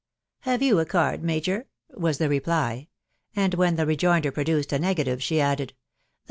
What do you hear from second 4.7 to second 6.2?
a negative, she added,—" TOaen